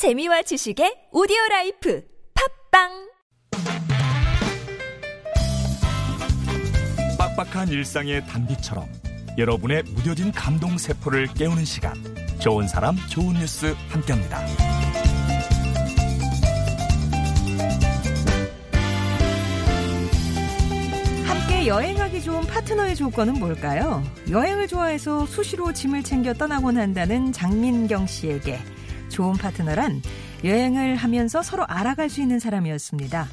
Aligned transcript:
재미와 0.00 0.40
지식의 0.40 1.08
오디오 1.12 1.36
라이프 1.50 2.02
팟빵 2.70 2.88
빡빡한 7.18 7.68
일상의 7.68 8.26
단비처럼 8.26 8.88
여러분의 9.36 9.82
무뎌진 9.82 10.32
감동 10.32 10.78
세포를 10.78 11.26
깨우는 11.34 11.66
시간 11.66 11.92
좋은 12.38 12.66
사람 12.66 12.96
좋은 13.10 13.34
뉴스 13.34 13.74
함께합니다. 13.90 14.38
함께 21.26 21.66
여행하기 21.66 22.22
좋은 22.22 22.46
파트너의 22.46 22.96
조건은 22.96 23.34
뭘까요? 23.34 24.02
여행을 24.30 24.66
좋아해서 24.66 25.26
수시로 25.26 25.74
짐을 25.74 26.02
챙겨 26.04 26.32
떠나곤 26.32 26.78
한다는 26.78 27.32
장민경 27.32 28.06
씨에게 28.06 28.58
좋은 29.10 29.34
파트너란 29.34 30.02
여행을 30.44 30.96
하면서 30.96 31.42
서로 31.42 31.66
알아갈 31.66 32.08
수 32.08 32.22
있는 32.22 32.38
사람이었습니다. 32.38 33.28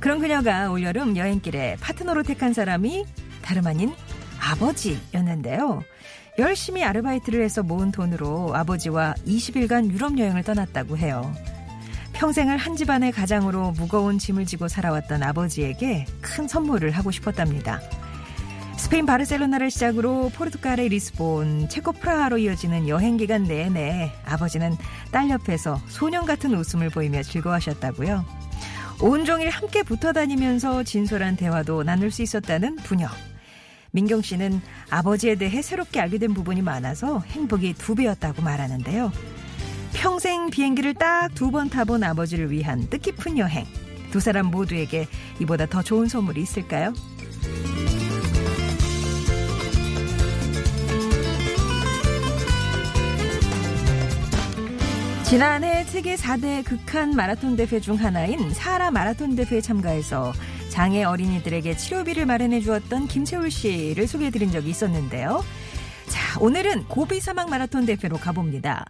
그런 0.00 0.20
그녀가 0.20 0.70
올여름 0.70 1.16
여행길에 1.16 1.76
파트너로 1.80 2.22
택한 2.22 2.52
사람이 2.52 3.04
다름 3.42 3.66
아닌 3.66 3.92
아버지였는데요. 4.40 5.82
열심히 6.38 6.84
아르바이트를 6.84 7.42
해서 7.42 7.64
모은 7.64 7.90
돈으로 7.90 8.54
아버지와 8.54 9.14
20일간 9.26 9.90
유럽 9.90 10.16
여행을 10.18 10.44
떠났다고 10.44 10.96
해요. 10.96 11.34
평생을 12.12 12.56
한 12.56 12.76
집안의 12.76 13.12
가장으로 13.12 13.72
무거운 13.72 14.18
짐을 14.18 14.46
지고 14.46 14.68
살아왔던 14.68 15.22
아버지에게 15.22 16.06
큰 16.20 16.46
선물을 16.46 16.90
하고 16.92 17.10
싶었답니다. 17.10 17.80
스페인 18.88 19.04
바르셀로나를 19.04 19.70
시작으로 19.70 20.30
포르투갈의 20.30 20.88
리스본, 20.88 21.68
체코 21.68 21.92
프라하로 21.92 22.38
이어지는 22.38 22.88
여행 22.88 23.18
기간 23.18 23.42
내내 23.44 24.10
아버지는 24.24 24.74
딸 25.12 25.28
옆에서 25.28 25.78
소년 25.88 26.24
같은 26.24 26.54
웃음을 26.54 26.88
보이며 26.88 27.22
즐거워하셨다고요. 27.22 28.24
온종일 29.02 29.50
함께 29.50 29.82
붙어 29.82 30.14
다니면서 30.14 30.84
진솔한 30.84 31.36
대화도 31.36 31.82
나눌 31.82 32.10
수 32.10 32.22
있었다는 32.22 32.76
부녀. 32.76 33.08
민경 33.90 34.22
씨는 34.22 34.62
아버지에 34.88 35.34
대해 35.34 35.60
새롭게 35.60 36.00
알게 36.00 36.16
된 36.16 36.32
부분이 36.32 36.62
많아서 36.62 37.20
행복이 37.26 37.74
두 37.74 37.94
배였다고 37.94 38.40
말하는데요. 38.40 39.12
평생 39.92 40.48
비행기를 40.48 40.94
딱 40.94 41.28
두 41.34 41.50
번 41.50 41.68
타본 41.68 42.04
아버지를 42.04 42.50
위한 42.50 42.88
뜻깊은 42.88 43.36
여행. 43.36 43.66
두 44.10 44.18
사람 44.18 44.46
모두에게 44.46 45.06
이보다 45.40 45.66
더 45.66 45.82
좋은 45.82 46.08
선물이 46.08 46.40
있을까요? 46.40 46.94
지난해 55.28 55.84
세계 55.84 56.14
4대 56.14 56.64
극한 56.64 57.10
마라톤 57.10 57.54
대회 57.54 57.80
중 57.80 57.96
하나인 57.96 58.50
사하라 58.50 58.90
마라톤 58.92 59.36
대회에 59.36 59.60
참가해서 59.60 60.32
장애 60.70 61.04
어린이들에게 61.04 61.76
치료비를 61.76 62.24
마련해 62.24 62.60
주었던 62.60 63.08
김채울 63.08 63.50
씨를 63.50 64.06
소개해 64.06 64.30
드린 64.30 64.50
적이 64.50 64.70
있었는데요. 64.70 65.44
자, 66.08 66.40
오늘은 66.40 66.84
고비 66.84 67.20
사막 67.20 67.50
마라톤 67.50 67.84
대회로 67.84 68.16
가봅니다. 68.16 68.86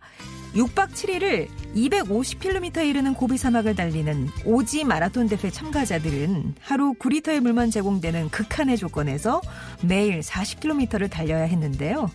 6박 0.54 0.92
7일을 0.92 1.48
250km에 1.74 2.86
이르는 2.86 3.14
고비 3.14 3.36
사막을 3.36 3.74
달리는 3.74 4.28
오지 4.44 4.84
마라톤 4.84 5.28
대회 5.28 5.50
참가자들은 5.50 6.54
하루 6.60 6.94
9리터의 6.94 7.40
물만 7.40 7.72
제공되는 7.72 8.30
극한의 8.30 8.76
조건에서 8.76 9.40
매일 9.82 10.20
40km를 10.20 11.10
달려야 11.10 11.42
했는데요. 11.42 12.08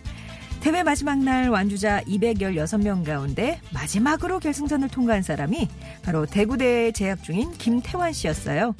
대회 0.64 0.82
마지막 0.82 1.18
날 1.18 1.50
완주자 1.50 2.00
216명 2.04 3.04
가운데 3.04 3.60
마지막으로 3.74 4.38
결승전을 4.40 4.88
통과한 4.88 5.20
사람이 5.20 5.68
바로 6.02 6.24
대구대에 6.24 6.90
재학 6.92 7.22
중인 7.22 7.52
김태환 7.52 8.14
씨였어요. 8.14 8.74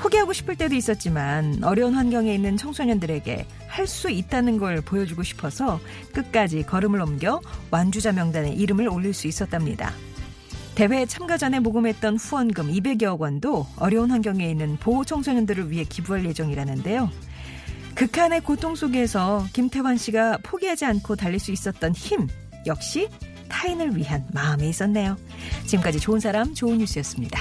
포기하고 0.00 0.32
싶을 0.32 0.56
때도 0.56 0.74
있었지만 0.74 1.62
어려운 1.62 1.94
환경에 1.94 2.34
있는 2.34 2.56
청소년들에게 2.56 3.46
할 3.68 3.86
수 3.86 4.10
있다는 4.10 4.58
걸 4.58 4.80
보여주고 4.80 5.22
싶어서 5.22 5.78
끝까지 6.12 6.64
걸음을 6.64 7.00
옮겨 7.00 7.40
완주자 7.70 8.10
명단에 8.10 8.50
이름을 8.50 8.88
올릴 8.88 9.14
수 9.14 9.28
있었답니다. 9.28 9.92
대회 10.74 11.06
참가 11.06 11.38
전에 11.38 11.60
모금했던 11.60 12.16
후원금 12.16 12.72
200여억 12.72 13.20
원도 13.20 13.64
어려운 13.76 14.10
환경에 14.10 14.50
있는 14.50 14.76
보호 14.78 15.04
청소년들을 15.04 15.70
위해 15.70 15.84
기부할 15.84 16.24
예정이라는데요. 16.24 17.08
극한의 17.96 18.42
고통 18.42 18.74
속에서 18.74 19.46
김태환 19.54 19.96
씨가 19.96 20.38
포기하지 20.42 20.84
않고 20.84 21.16
달릴 21.16 21.40
수 21.40 21.50
있었던 21.50 21.92
힘 21.94 22.28
역시 22.66 23.08
타인을 23.48 23.96
위한 23.96 24.26
마음에 24.34 24.68
있었네요. 24.68 25.16
지금까지 25.66 25.98
좋은 25.98 26.20
사람 26.20 26.52
좋은 26.52 26.78
뉴스였습니다. 26.78 27.40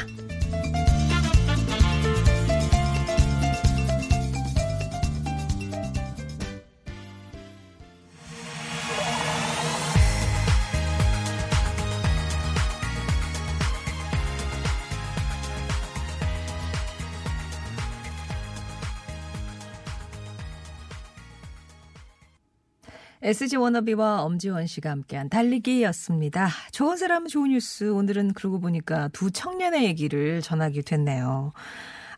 SG 23.26 23.56
워너비와 23.56 24.22
엄지원 24.22 24.68
씨가 24.68 24.92
함께한 24.92 25.30
달리기였습니다. 25.30 26.48
좋은 26.72 26.96
사람 26.96 27.28
좋은 27.28 27.50
뉴스. 27.50 27.90
오늘은 27.90 28.34
그러고 28.34 28.60
보니까 28.60 29.08
두 29.14 29.32
청년의 29.32 29.84
얘기를 29.86 30.44
전하게 30.44 30.84
됐네요. 30.84 31.52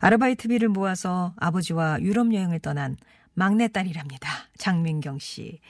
아르바이트비를 0.00 0.68
모아서 0.68 1.32
아버지와 1.38 2.02
유럽 2.02 2.34
여행을 2.34 2.58
떠난 2.58 2.98
막내딸이랍니다. 3.32 4.28
장민경 4.58 5.18
씨. 5.18 5.60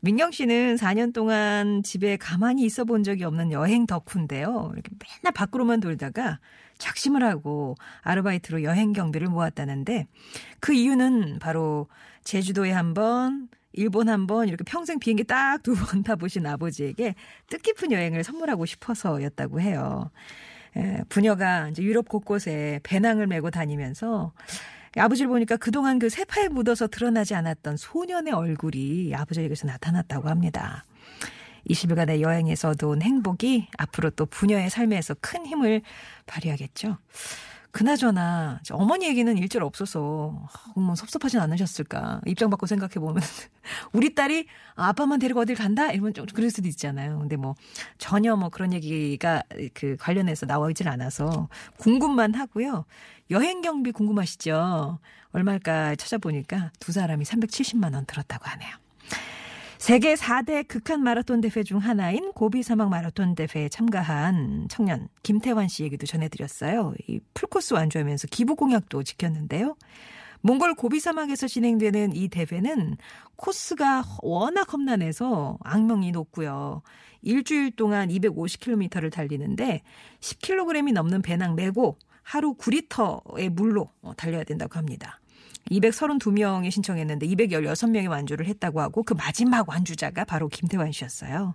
민경 0.00 0.32
씨는 0.32 0.74
4년 0.74 1.12
동안 1.12 1.84
집에 1.84 2.16
가만히 2.16 2.64
있어 2.64 2.82
본 2.82 3.04
적이 3.04 3.22
없는 3.22 3.52
여행 3.52 3.86
덕후인데요. 3.86 4.72
이렇게 4.72 4.90
맨날 4.98 5.32
밖으로만 5.32 5.78
돌다가 5.78 6.40
작심을 6.78 7.22
하고 7.22 7.76
아르바이트로 8.00 8.64
여행 8.64 8.92
경비를 8.92 9.28
모았다는데 9.28 10.08
그 10.58 10.72
이유는 10.72 11.38
바로 11.38 11.86
제주도에 12.24 12.72
한 12.72 12.94
번, 12.94 13.48
일본 13.72 14.08
한 14.08 14.26
번 14.26 14.48
이렇게 14.48 14.64
평생 14.64 14.98
비행기 14.98 15.24
딱 15.24 15.62
두 15.62 15.74
번 15.74 16.02
타보신 16.04 16.46
아버지에게 16.46 17.14
뜻깊은 17.48 17.92
여행을 17.92 18.24
선물하고 18.24 18.66
싶어서였다고 18.66 19.60
해요. 19.60 20.10
에, 20.76 21.02
부녀가 21.08 21.68
이제 21.68 21.82
유럽 21.82 22.08
곳곳에 22.08 22.80
배낭을 22.82 23.26
메고 23.26 23.50
다니면서 23.50 24.32
아버지를 24.96 25.28
보니까 25.28 25.56
그동안 25.56 25.98
그 25.98 26.08
세파에 26.10 26.48
묻어서 26.48 26.86
드러나지 26.86 27.34
않았던 27.34 27.76
소년의 27.78 28.32
얼굴이 28.34 29.14
아버지에게서 29.14 29.66
나타났다고 29.66 30.28
합니다. 30.28 30.84
20일간의 31.70 32.20
여행에서 32.20 32.70
얻은 32.70 33.02
행복이 33.02 33.68
앞으로 33.78 34.10
또 34.10 34.26
부녀의 34.26 34.68
삶에서 34.68 35.14
큰 35.20 35.46
힘을 35.46 35.80
발휘하겠죠. 36.26 36.98
그나저나 37.72 38.60
어머니 38.70 39.06
얘기는 39.06 39.36
일절 39.36 39.62
없어서 39.62 40.46
어머 40.76 40.94
섭섭하진 40.94 41.40
않으셨을까 41.40 42.20
입장 42.26 42.50
바꿔 42.50 42.66
생각해 42.66 42.94
보면 42.94 43.16
우리 43.92 44.14
딸이 44.14 44.46
아빠만 44.74 45.18
데리고 45.18 45.40
어딜 45.40 45.56
간다 45.56 45.90
이러면 45.90 46.12
좀 46.12 46.26
그럴 46.26 46.50
수도 46.50 46.68
있잖아요. 46.68 47.18
근데 47.18 47.36
뭐 47.36 47.54
전혀 47.96 48.36
뭐 48.36 48.50
그런 48.50 48.74
얘기가 48.74 49.42
그 49.72 49.96
관련해서 49.98 50.44
나와 50.46 50.68
있질 50.68 50.86
않아서 50.88 51.48
궁금만 51.78 52.34
하고요. 52.34 52.84
여행 53.30 53.62
경비 53.62 53.90
궁금하시죠? 53.92 54.98
얼마일까 55.32 55.96
찾아보니까 55.96 56.70
두 56.78 56.92
사람이 56.92 57.24
370만 57.24 57.94
원 57.94 58.04
들었다고 58.04 58.44
하네요. 58.44 58.76
세계 59.82 60.14
4대 60.14 60.68
극한 60.68 61.02
마라톤 61.02 61.40
대회 61.40 61.64
중 61.64 61.78
하나인 61.78 62.30
고비 62.34 62.62
사막 62.62 62.88
마라톤 62.88 63.34
대회에 63.34 63.68
참가한 63.68 64.68
청년 64.70 65.08
김태환 65.24 65.66
씨 65.66 65.82
얘기도 65.82 66.06
전해드렸어요. 66.06 66.94
이 67.08 67.18
풀코스 67.34 67.74
완주하면서 67.74 68.28
기부 68.28 68.54
공약도 68.54 69.02
지켰는데요. 69.02 69.74
몽골 70.42 70.76
고비 70.76 71.00
사막에서 71.00 71.48
진행되는 71.48 72.14
이 72.14 72.28
대회는 72.28 72.96
코스가 73.34 74.04
워낙 74.22 74.72
험난해서 74.72 75.58
악명이 75.64 76.12
높고요. 76.12 76.82
일주일 77.22 77.72
동안 77.72 78.08
250km를 78.08 79.10
달리는데 79.10 79.82
10kg이 80.20 80.92
넘는 80.92 81.22
배낭 81.22 81.56
메고 81.56 81.98
하루 82.22 82.54
9리터의 82.54 83.48
물로 83.48 83.90
달려야 84.16 84.44
된다고 84.44 84.78
합니다. 84.78 85.18
232명이 85.70 86.70
신청했는데 86.70 87.26
216명이 87.26 88.08
완주를 88.08 88.46
했다고 88.46 88.80
하고 88.80 89.02
그 89.02 89.14
마지막 89.14 89.68
완주자가 89.68 90.24
바로 90.24 90.48
김태환 90.48 90.92
씨였어요. 90.92 91.54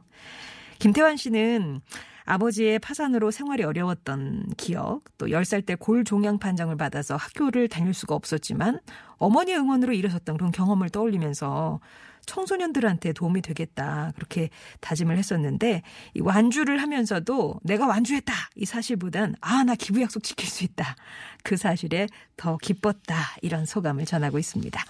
김태환 0.79 1.17
씨는 1.17 1.81
아버지의 2.27 2.79
파산으로 2.79 3.31
생활이 3.31 3.63
어려웠던 3.63 4.51
기억, 4.57 5.01
또 5.17 5.27
10살 5.27 5.65
때 5.65 5.75
골종양 5.75 6.39
판정을 6.39 6.75
받아서 6.75 7.15
학교를 7.15 7.69
다닐 7.69 7.93
수가 7.93 8.15
없었지만 8.15 8.81
어머니 9.17 9.55
응원으로 9.55 9.93
일어섰던 9.93 10.37
그런 10.37 10.51
경험을 10.51 10.89
떠올리면서 10.89 11.79
청소년들한테 12.25 13.13
도움이 13.13 13.41
되겠다. 13.41 14.11
그렇게 14.15 14.49
다짐을 14.81 15.17
했었는데 15.17 15.81
이 16.15 16.19
완주를 16.19 16.81
하면서도 16.81 17.61
내가 17.63 17.87
완주했다. 17.87 18.33
이 18.55 18.65
사실보단 18.65 19.35
아, 19.39 19.63
나 19.63 19.75
기부 19.75 20.01
약속 20.01 20.21
지킬 20.21 20.49
수 20.49 20.65
있다. 20.65 20.97
그 21.43 21.55
사실에 21.55 22.07
더 22.35 22.57
기뻤다. 22.57 23.15
이런 23.41 23.65
소감을 23.65 24.03
전하고 24.03 24.37
있습니다. 24.37 24.83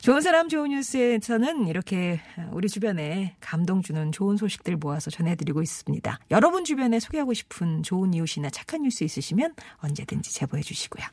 좋은 0.00 0.20
사람 0.20 0.48
좋은 0.48 0.70
뉴스에서는 0.70 1.66
이렇게 1.66 2.20
우리 2.52 2.68
주변에 2.68 3.34
감동 3.40 3.82
주는 3.82 4.12
좋은 4.12 4.36
소식들 4.36 4.76
모아서 4.76 5.10
전해드리고 5.10 5.60
있습니다. 5.60 6.18
여러분 6.30 6.64
주변에 6.64 7.00
소개하고 7.00 7.34
싶은 7.34 7.82
좋은 7.82 8.14
이웃이나 8.14 8.48
착한 8.50 8.82
뉴스 8.82 9.02
있으시면 9.04 9.54
언제든지 9.78 10.32
제보해 10.32 10.62
주시고요. 10.62 11.04